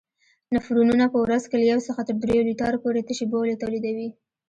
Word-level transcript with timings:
نفرونونه 0.53 1.05
په 1.13 1.17
ورځ 1.23 1.43
کې 1.49 1.55
له 1.61 1.65
یو 1.71 1.79
څخه 1.87 2.01
تر 2.07 2.15
دریو 2.23 2.47
لیترو 2.49 2.81
پورې 2.83 3.05
تشې 3.07 3.25
بولې 3.31 3.61
تولیدوي. 3.61 4.09